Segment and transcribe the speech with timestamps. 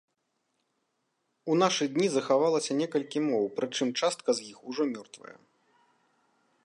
[1.51, 5.37] У нашы дні захавалася некалькі моў, прычым частка з іх ужо мёртвая.